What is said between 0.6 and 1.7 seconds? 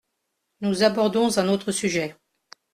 Nous abordons un